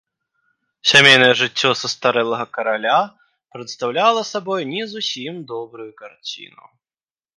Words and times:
Сямейнае 0.91 1.27
жыццё 1.41 1.69
састарэлага 1.81 2.47
караля 2.57 2.95
прадстаўляла 3.57 4.21
сабой 4.33 4.61
не 4.73 4.83
зусім 4.95 5.33
добрую 5.53 5.91
карціну. 6.01 6.63